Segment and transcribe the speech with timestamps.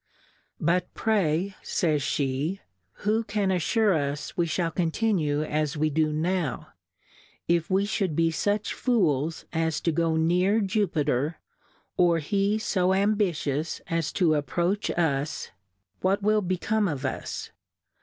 [0.59, 2.59] But pv^Yj fays fie^
[3.05, 6.69] who can affure us we fhall continue as we do now?
[7.47, 11.35] If we fhould be fuch Fools as to go near Jupter^
[11.97, 15.51] or he fo Ambitious as to ap proach us,
[15.99, 17.51] what will become of us